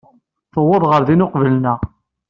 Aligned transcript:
Tuweḍ 0.51 0.83
ɣer 0.91 1.01
din 1.07 1.25
uqbel-nneɣ. 1.25 1.79